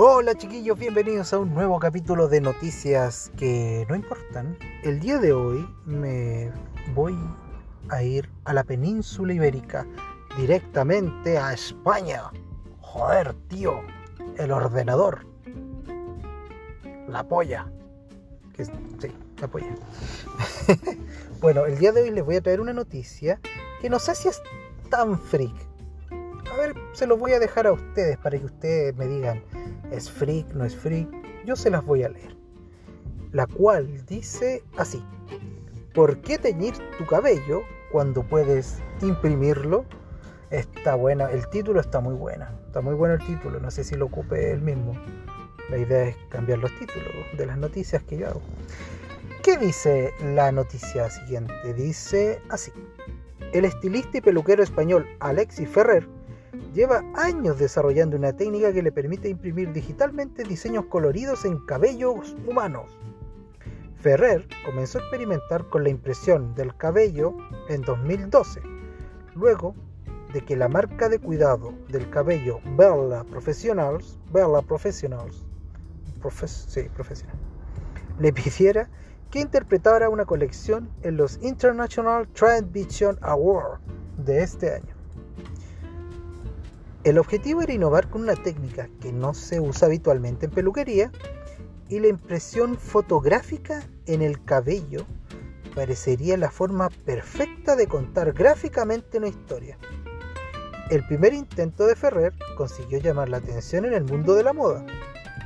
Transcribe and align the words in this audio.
Hola 0.00 0.36
chiquillos, 0.36 0.78
bienvenidos 0.78 1.32
a 1.32 1.40
un 1.40 1.52
nuevo 1.52 1.80
capítulo 1.80 2.28
de 2.28 2.40
noticias 2.40 3.32
que 3.36 3.84
no 3.88 3.96
importan. 3.96 4.56
El 4.84 5.00
día 5.00 5.18
de 5.18 5.32
hoy 5.32 5.68
me 5.86 6.52
voy 6.94 7.18
a 7.88 8.04
ir 8.04 8.30
a 8.44 8.52
la 8.52 8.62
península 8.62 9.32
ibérica, 9.32 9.88
directamente 10.36 11.36
a 11.36 11.52
España. 11.52 12.30
Joder, 12.80 13.34
tío, 13.48 13.80
el 14.36 14.52
ordenador. 14.52 15.26
La 17.08 17.26
polla. 17.26 17.66
Que, 18.54 18.66
sí, 18.66 18.72
la 19.40 19.48
polla. 19.48 19.74
bueno, 21.40 21.66
el 21.66 21.76
día 21.76 21.90
de 21.90 22.02
hoy 22.02 22.12
les 22.12 22.24
voy 22.24 22.36
a 22.36 22.40
traer 22.40 22.60
una 22.60 22.72
noticia 22.72 23.40
que 23.80 23.90
no 23.90 23.98
sé 23.98 24.14
si 24.14 24.28
es 24.28 24.40
tan 24.90 25.18
freak. 25.18 25.67
Ver, 26.58 26.74
se 26.90 27.06
los 27.06 27.20
voy 27.20 27.30
a 27.30 27.38
dejar 27.38 27.68
a 27.68 27.72
ustedes 27.72 28.18
para 28.18 28.36
que 28.36 28.44
ustedes 28.44 28.96
me 28.96 29.06
digan 29.06 29.44
¿Es 29.92 30.10
freak? 30.10 30.52
¿No 30.54 30.64
es 30.64 30.74
freak? 30.74 31.08
Yo 31.44 31.54
se 31.54 31.70
las 31.70 31.84
voy 31.84 32.02
a 32.02 32.08
leer. 32.08 32.36
La 33.30 33.46
cual 33.46 34.04
dice 34.06 34.64
así. 34.76 35.00
¿Por 35.94 36.20
qué 36.20 36.36
teñir 36.36 36.74
tu 36.98 37.06
cabello 37.06 37.62
cuando 37.92 38.24
puedes 38.24 38.78
imprimirlo? 39.02 39.84
Está 40.50 40.96
buena, 40.96 41.30
el 41.30 41.48
título 41.48 41.78
está 41.78 42.00
muy 42.00 42.14
buena. 42.14 42.52
Está 42.66 42.80
muy 42.80 42.94
bueno 42.94 43.14
el 43.14 43.24
título, 43.24 43.60
no 43.60 43.70
sé 43.70 43.84
si 43.84 43.94
lo 43.94 44.06
ocupe 44.06 44.50
él 44.50 44.60
mismo. 44.60 44.94
La 45.70 45.78
idea 45.78 46.08
es 46.08 46.16
cambiar 46.28 46.58
los 46.58 46.76
títulos 46.76 47.12
de 47.36 47.46
las 47.46 47.56
noticias 47.56 48.02
que 48.02 48.18
yo 48.18 48.30
hago. 48.30 48.42
¿Qué 49.44 49.56
dice 49.58 50.12
la 50.24 50.50
noticia 50.50 51.08
siguiente? 51.08 51.72
Dice 51.74 52.40
así. 52.48 52.72
El 53.52 53.64
estilista 53.64 54.18
y 54.18 54.22
peluquero 54.22 54.64
español 54.64 55.06
Alexis 55.20 55.68
Ferrer 55.68 56.17
lleva 56.74 57.02
años 57.14 57.58
desarrollando 57.58 58.16
una 58.16 58.32
técnica 58.32 58.72
que 58.72 58.82
le 58.82 58.92
permite 58.92 59.28
imprimir 59.28 59.72
digitalmente 59.72 60.44
diseños 60.44 60.86
coloridos 60.86 61.44
en 61.44 61.58
cabellos 61.66 62.36
humanos. 62.46 62.98
Ferrer 63.96 64.46
comenzó 64.64 64.98
a 64.98 65.02
experimentar 65.02 65.68
con 65.68 65.82
la 65.82 65.90
impresión 65.90 66.54
del 66.54 66.76
cabello 66.76 67.36
en 67.68 67.82
2012, 67.82 68.60
luego 69.34 69.74
de 70.32 70.42
que 70.42 70.56
la 70.56 70.68
marca 70.68 71.08
de 71.08 71.18
cuidado 71.18 71.74
del 71.88 72.08
cabello 72.10 72.60
Bella 72.76 73.24
Professionals, 73.24 74.18
Bella 74.32 74.62
Professionals, 74.62 75.44
sí, 76.46 76.82
profesional, 76.94 77.36
le 78.18 78.32
pidiera 78.32 78.88
que 79.30 79.40
interpretara 79.40 80.08
una 80.08 80.24
colección 80.24 80.90
en 81.02 81.16
los 81.16 81.38
International 81.42 82.28
Trend 82.28 82.72
Vision 82.72 83.18
Awards 83.20 83.80
de 84.16 84.42
este 84.42 84.74
año. 84.74 84.97
El 87.08 87.16
objetivo 87.16 87.62
era 87.62 87.72
innovar 87.72 88.10
con 88.10 88.20
una 88.20 88.36
técnica 88.36 88.86
que 89.00 89.14
no 89.14 89.32
se 89.32 89.60
usa 89.60 89.86
habitualmente 89.86 90.44
en 90.44 90.52
peluquería 90.52 91.10
y 91.88 92.00
la 92.00 92.08
impresión 92.08 92.76
fotográfica 92.76 93.82
en 94.04 94.20
el 94.20 94.44
cabello 94.44 95.06
parecería 95.74 96.36
la 96.36 96.50
forma 96.50 96.90
perfecta 97.06 97.76
de 97.76 97.86
contar 97.86 98.34
gráficamente 98.34 99.16
una 99.16 99.28
historia. 99.28 99.78
El 100.90 101.02
primer 101.06 101.32
intento 101.32 101.86
de 101.86 101.96
Ferrer 101.96 102.34
consiguió 102.58 102.98
llamar 102.98 103.30
la 103.30 103.38
atención 103.38 103.86
en 103.86 103.94
el 103.94 104.04
mundo 104.04 104.34
de 104.34 104.42
la 104.42 104.52
moda 104.52 104.84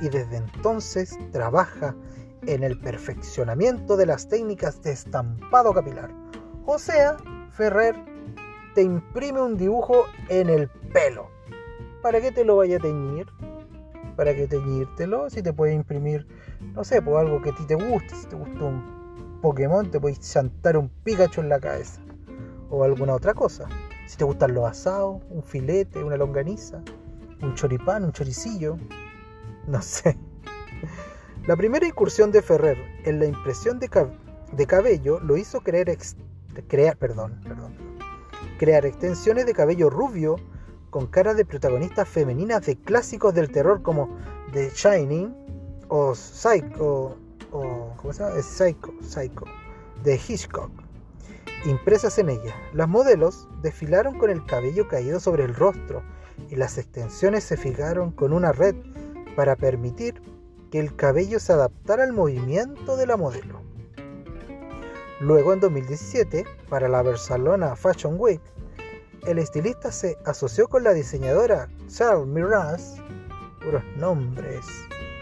y 0.01 0.09
desde 0.09 0.35
entonces 0.35 1.17
trabaja 1.31 1.95
en 2.45 2.63
el 2.63 2.77
perfeccionamiento 2.77 3.95
de 3.95 4.07
las 4.07 4.27
técnicas 4.27 4.83
de 4.83 4.91
estampado 4.91 5.73
capilar. 5.73 6.11
O 6.65 6.77
sea, 6.77 7.15
Ferrer 7.51 7.95
te 8.75 8.81
imprime 8.81 9.39
un 9.39 9.55
dibujo 9.55 10.03
en 10.27 10.49
el 10.49 10.67
pelo. 10.91 11.32
¿Para 12.03 12.19
qué 12.19 12.31
te 12.31 12.43
lo 12.43 12.57
vaya 12.57 12.77
a 12.77 12.79
teñir? 12.79 13.25
¿Para 14.17 14.35
qué 14.35 14.45
teñírtelo? 14.45 15.29
Si 15.29 15.41
te 15.41 15.53
puede 15.53 15.73
imprimir, 15.73 16.27
no 16.75 16.83
sé, 16.83 17.01
por 17.01 17.17
algo 17.17 17.41
que 17.41 17.49
a 17.49 17.55
ti 17.55 17.65
te 17.65 17.75
guste. 17.75 18.13
Si 18.13 18.27
te 18.27 18.35
gusta 18.35 18.63
un 18.63 19.39
Pokémon, 19.41 19.89
te 19.89 19.99
puedes 19.99 20.19
chantar 20.19 20.77
un 20.77 20.89
Pikachu 20.89 21.41
en 21.41 21.49
la 21.49 21.59
cabeza. 21.59 22.01
O 22.69 22.83
alguna 22.83 23.15
otra 23.15 23.33
cosa. 23.33 23.67
Si 24.05 24.17
te 24.17 24.25
gustan 24.25 24.53
los 24.53 24.69
asados, 24.69 25.21
un 25.29 25.41
filete, 25.41 26.03
una 26.03 26.17
longaniza, 26.17 26.83
un 27.41 27.55
choripán, 27.55 28.03
un 28.03 28.11
choricillo. 28.11 28.77
No 29.65 29.81
sé. 29.81 30.17
La 31.47 31.55
primera 31.55 31.87
incursión 31.87 32.31
de 32.31 32.41
Ferrer 32.41 32.77
en 33.05 33.19
la 33.19 33.25
impresión 33.25 33.79
de, 33.79 33.87
cabello 34.67 35.19
lo 35.21 35.37
hizo 35.37 35.61
creer 35.61 35.97
crear, 36.67 36.97
perdón, 36.97 37.39
crear 38.59 38.85
extensiones 38.85 39.45
de 39.45 39.53
cabello 39.53 39.89
rubio 39.89 40.35
con 40.93 41.07
cara 41.07 41.33
de 41.33 41.43
protagonistas 41.43 42.07
femeninas 42.07 42.67
de 42.67 42.75
clásicos 42.75 43.33
del 43.33 43.49
terror 43.49 43.81
como 43.81 44.15
The 44.51 44.69
Shining 44.75 45.33
o 45.87 46.13
Psycho 46.13 47.17
o 47.51 47.93
¿cómo 47.97 48.13
se 48.13 48.21
llama? 48.21 48.39
Psycho, 48.39 48.93
Psycho 49.01 49.45
de 50.03 50.21
Hitchcock 50.27 50.69
impresas 51.65 52.19
en 52.19 52.29
ella. 52.29 52.53
Las 52.73 52.87
modelos 52.87 53.47
desfilaron 53.63 54.19
con 54.19 54.29
el 54.29 54.45
cabello 54.45 54.87
caído 54.87 55.19
sobre 55.19 55.45
el 55.45 55.55
rostro 55.55 56.03
y 56.51 56.57
las 56.57 56.77
extensiones 56.77 57.43
se 57.43 57.57
fijaron 57.57 58.11
con 58.11 58.31
una 58.31 58.51
red 58.51 58.75
para 59.35 59.55
permitir 59.55 60.21
que 60.69 60.79
el 60.79 60.95
cabello 60.95 61.39
se 61.39 61.53
adaptara 61.53 62.03
al 62.03 62.13
movimiento 62.13 62.97
de 62.97 63.07
la 63.07 63.17
modelo. 63.17 63.61
Luego 65.19 65.53
en 65.53 65.59
2017, 65.59 66.45
para 66.69 66.87
la 66.87 67.01
Barcelona 67.01 67.75
Fashion 67.75 68.15
Week, 68.19 68.41
el 69.25 69.39
estilista 69.39 69.91
se 69.91 70.17
asoció 70.25 70.67
con 70.67 70.83
la 70.83 70.93
diseñadora 70.93 71.69
Charles 71.87 72.27
Miraz, 72.27 72.95
puros 73.63 73.83
nombres 73.97 74.65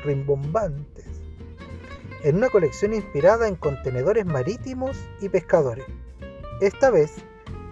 rimbombantes, 0.04 1.06
en 2.24 2.38
una 2.38 2.50
colección 2.50 2.94
inspirada 2.94 3.48
en 3.48 3.56
contenedores 3.56 4.26
marítimos 4.26 4.98
y 5.22 5.30
pescadores. 5.30 5.86
Esta 6.62 6.90
vez 6.90 7.14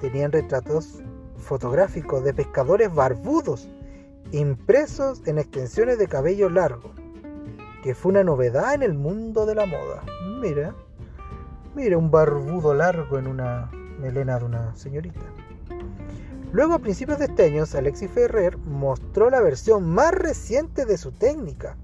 tenían 0.01 0.31
retratos 0.31 1.01
fotográficos 1.37 2.23
de 2.23 2.33
pescadores 2.33 2.93
barbudos 2.93 3.67
impresos 4.31 5.21
en 5.25 5.39
extensiones 5.39 5.97
de 5.97 6.07
cabello 6.07 6.49
largo, 6.49 6.91
que 7.81 7.95
fue 7.95 8.11
una 8.11 8.23
novedad 8.23 8.75
en 8.75 8.83
el 8.83 8.93
mundo 8.93 9.47
de 9.47 9.55
la 9.55 9.65
moda. 9.65 10.03
Mira, 10.39 10.75
mira 11.75 11.97
un 11.97 12.11
barbudo 12.11 12.75
largo 12.75 13.17
en 13.17 13.25
una 13.25 13.71
melena 13.99 14.37
de 14.37 14.45
una 14.45 14.75
señorita. 14.75 15.21
Luego, 16.51 16.73
a 16.73 16.79
principios 16.79 17.19
de 17.19 17.25
este 17.25 17.45
año, 17.45 17.63
Alexis 17.75 18.09
Ferrer 18.09 18.57
mostró 18.57 19.29
la 19.29 19.39
versión 19.39 19.87
más 19.87 20.11
reciente 20.11 20.85
de 20.85 20.97
su 20.97 21.11
técnica 21.11 21.77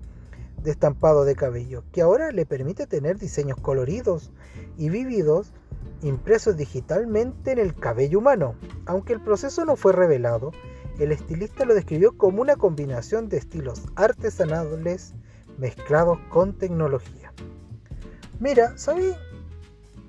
de 0.63 0.71
estampado 0.71 1.23
de 1.23 1.35
cabello, 1.35 1.83
que 1.91 2.01
ahora 2.01 2.31
le 2.31 2.47
permite 2.47 2.87
tener 2.87 3.19
diseños 3.19 3.59
coloridos 3.61 4.31
y 4.75 4.89
vívidos 4.89 5.53
impresos 6.01 6.57
digitalmente 6.57 7.51
en 7.51 7.59
el 7.59 7.75
cabello 7.75 8.17
humano. 8.17 8.55
Aunque 8.87 9.13
el 9.13 9.21
proceso 9.21 9.65
no 9.65 9.75
fue 9.75 9.93
revelado, 9.93 10.51
el 10.97 11.11
estilista 11.11 11.65
lo 11.65 11.75
describió 11.75 12.17
como 12.17 12.41
una 12.41 12.55
combinación 12.55 13.29
de 13.29 13.37
estilos 13.37 13.83
artesanales 13.95 15.13
mezclados 15.59 16.17
con 16.29 16.57
tecnología. 16.57 17.31
Mira, 18.39 18.75
¿sabes? 18.79 19.15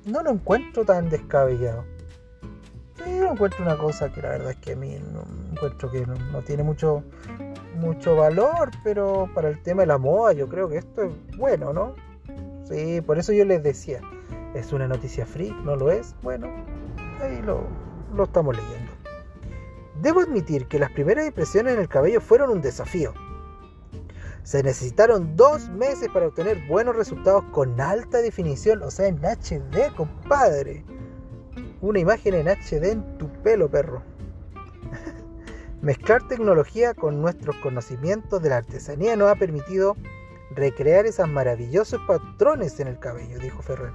No 0.06 0.23
lo 0.23 0.31
encuentro 0.31 0.87
tan 0.87 1.11
descabellado 1.11 1.84
encuentro 3.37 3.62
una 3.62 3.77
cosa 3.77 4.11
que 4.11 4.22
la 4.22 4.31
verdad 4.31 4.50
es 4.53 4.56
que 4.56 4.72
a 4.72 4.77
mí 4.77 4.99
no, 5.12 5.25
encuentro 5.53 5.91
que 5.91 6.06
no, 6.06 6.43
tiene 6.43 6.62
mucho, 6.62 7.03
mucho 7.78 8.17
valor, 8.17 8.71
pero 8.83 9.28
para 9.34 9.49
el 9.49 9.62
tema 9.62 9.83
de 9.83 9.87
la 9.87 9.99
moda 9.99 10.33
yo 10.33 10.49
creo 10.49 10.69
que 10.69 10.78
esto 10.78 11.03
es 11.03 11.37
bueno, 11.37 11.72
¿no? 11.72 11.94
Sí, 12.65 13.00
por 13.03 13.19
eso 13.19 13.33
yo 13.33 13.44
les 13.44 13.62
decía, 13.62 14.00
es 14.55 14.72
una 14.72 14.89
noticia 14.89 15.27
freak, 15.27 15.55
¿no 15.65 15.77
lo 15.77 15.91
es? 15.91 16.15
Bueno, 16.22 16.49
ahí 17.21 17.43
lo, 17.43 17.65
lo 18.15 18.25
estamos 18.25 18.56
leyendo. 18.56 18.93
Debo 20.00 20.20
admitir 20.20 20.67
que 20.67 20.79
las 20.79 20.91
primeras 20.91 21.26
impresiones 21.26 21.75
en 21.75 21.81
el 21.81 21.88
cabello 21.88 22.20
fueron 22.20 22.50
un 22.50 22.61
desafío. 22.61 23.12
Se 24.43 24.62
necesitaron 24.62 25.37
dos 25.37 25.69
meses 25.69 26.09
para 26.12 26.29
obtener 26.29 26.67
buenos 26.69 26.97
resultados 26.97 27.44
con 27.52 27.81
alta 27.81 28.19
definición, 28.19 28.82
o 28.82 28.91
sea, 28.91 29.09
en 29.09 29.19
HD, 29.19 29.94
compadre 29.94 30.85
una 31.87 32.00
imagen 32.00 32.35
en 32.35 32.49
HD 32.49 32.91
en 32.91 33.19
tu 33.19 33.29
pelo, 33.43 33.71
perro. 33.71 34.03
Mezclar 35.83 36.27
tecnología 36.27 36.94
con 36.94 37.23
nuestros 37.23 37.55
conocimientos 37.56 38.43
de 38.43 38.49
la 38.49 38.56
artesanía 38.56 39.15
nos 39.15 39.31
ha 39.31 39.37
permitido 39.37 39.97
recrear 40.50 41.06
esos 41.06 41.29
maravillosos 41.29 42.00
patrones 42.06 42.81
en 42.81 42.88
el 42.88 42.99
cabello, 42.99 43.38
dijo 43.38 43.62
Ferrer. 43.62 43.93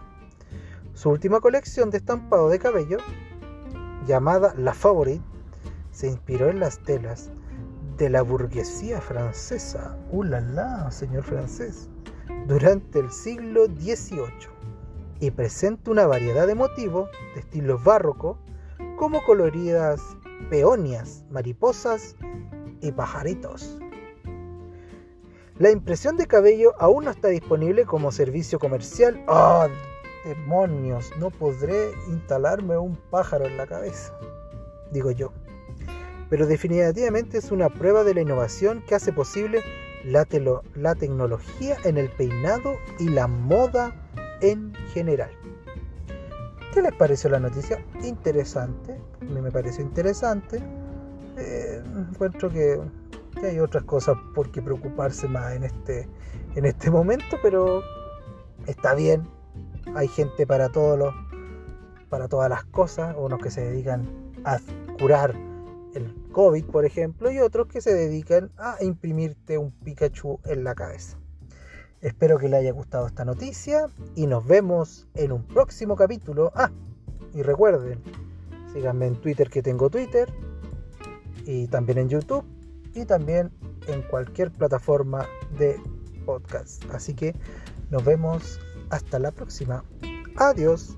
Su 0.94 1.10
última 1.10 1.42
colección 1.42 1.90
de 1.90 1.98
estampado 1.98 2.50
de 2.50 2.60
cabello, 2.60 2.98
llamada 4.08 4.54
La 4.58 4.74
Favorite, 4.74 5.24
se 5.92 6.08
inspiró 6.08 6.50
en 6.50 6.62
las 6.62 6.80
telas 6.80 7.30
de 7.98 8.10
la 8.10 8.22
burguesía 8.22 9.02
francesa. 9.02 9.98
¡Uh, 10.12 10.24
señor 10.92 11.24
francés! 11.24 11.90
Durante 12.48 13.00
el 13.00 13.12
siglo 13.12 13.66
XVIII 13.66 14.51
y 15.22 15.30
presenta 15.30 15.92
una 15.92 16.08
variedad 16.08 16.48
de 16.48 16.56
motivos 16.56 17.10
de 17.36 17.42
estilos 17.42 17.82
barroco, 17.84 18.40
como 18.98 19.24
coloridas 19.24 20.02
peonias, 20.50 21.24
mariposas 21.30 22.16
y 22.82 22.92
pajaritos. 22.92 23.78
La 25.60 25.70
impresión 25.70 26.18
de 26.18 26.26
cabello 26.26 26.74
aún 26.80 27.06
no 27.06 27.12
está 27.12 27.28
disponible 27.28 27.86
como 27.86 28.12
servicio 28.12 28.58
comercial. 28.58 29.24
¡Oh, 29.28 29.68
demonios! 30.26 31.12
No 31.20 31.30
podré 31.30 31.92
instalarme 32.10 32.76
un 32.78 32.96
pájaro 33.12 33.46
en 33.46 33.58
la 33.58 33.68
cabeza, 33.68 34.18
digo 34.92 35.12
yo. 35.12 35.32
Pero 36.32 36.48
definitivamente 36.48 37.38
es 37.38 37.52
una 37.52 37.70
prueba 37.70 38.04
de 38.04 38.16
la 38.16 38.22
innovación 38.22 38.82
que 38.88 38.96
hace 38.96 39.14
posible 39.14 39.62
la, 40.04 40.28
la 40.74 40.96
tecnología 40.96 41.78
en 41.84 41.98
el 41.98 42.10
peinado 42.10 42.76
y 42.98 43.10
la 43.10 43.28
moda 43.28 43.94
en 44.42 44.74
general. 44.94 45.32
¿Qué 46.74 46.82
les 46.82 46.94
pareció 46.94 47.30
la 47.30 47.40
noticia? 47.40 47.84
Interesante, 48.04 48.98
a 49.22 49.26
mí 49.26 49.42
me 49.42 49.52
pareció 49.52 49.84
interesante. 49.84 50.62
Eh, 51.38 51.82
encuentro 51.96 52.50
que 52.50 52.80
que 53.40 53.48
hay 53.48 53.60
otras 53.60 53.84
cosas 53.84 54.18
por 54.36 54.52
qué 54.52 54.62
preocuparse 54.62 55.28
más 55.28 55.54
en 55.54 55.64
este, 55.64 56.08
en 56.56 56.66
este 56.66 56.90
momento, 56.90 57.38
pero 57.42 57.82
está 58.68 58.94
bien. 58.94 59.28
Hay 59.96 60.08
gente 60.08 60.46
para 60.46 60.70
todos 60.70 60.98
los, 60.98 61.14
para 62.10 62.28
todas 62.28 62.50
las 62.50 62.66
cosas, 62.66 63.16
unos 63.18 63.42
que 63.42 63.52
se 63.52 63.62
dedican 63.62 64.08
a 64.44 64.60
curar 65.00 65.36
el 65.94 66.14
COVID, 66.32 66.66
por 66.66 66.86
ejemplo, 66.86 67.32
y 67.32 67.40
otros 67.40 67.68
que 67.68 67.82
se 67.82 67.94
dedican 67.94 68.52
a 68.58 68.78
imprimirte 68.82 69.58
un 69.58 69.72
Pikachu 69.72 70.40
en 70.46 70.64
la 70.64 70.76
cabeza. 70.76 71.18
Espero 72.02 72.40
que 72.40 72.50
les 72.50 72.62
haya 72.62 72.72
gustado 72.72 73.06
esta 73.06 73.26
noticia 73.26 73.88
y 74.16 74.26
nos 74.26 74.46
vemos 74.46 75.08
en 75.14 75.32
un 75.32 75.44
próximo 75.44 75.96
capítulo. 75.96 76.52
Ah, 76.56 76.72
y 77.34 77.44
recuerden, 77.44 78.02
síganme 78.74 79.06
en 79.06 79.16
Twitter 79.22 79.50
que 79.50 79.62
tengo 79.62 79.90
Twitter 79.90 80.28
y 81.46 81.68
también 81.68 82.00
en 82.00 82.10
YouTube 82.10 82.44
y 82.96 83.06
también 83.06 83.52
en 83.88 84.02
cualquier 84.02 84.52
plataforma 84.52 85.28
de 85.60 85.80
podcast. 86.26 86.84
Así 86.92 87.14
que 87.14 87.36
nos 87.92 88.04
vemos 88.04 88.60
hasta 88.90 89.20
la 89.20 89.32
próxima. 89.32 89.84
Adiós. 90.38 90.96